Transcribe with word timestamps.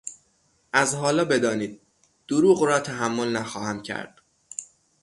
از 0.73 0.95
حالا 0.95 1.25
بدانید 1.25 1.75
ـ 1.75 1.79
دروغ 2.27 2.63
را 2.63 2.79
تحمل 2.79 3.35
نخواهم 3.37 3.81
کرد! 3.83 4.21